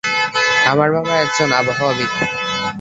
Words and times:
আমার 0.71 0.89
বাবা 0.95 1.13
একজন 1.17 1.49
আবহাওয়াবিদ! 1.53 2.11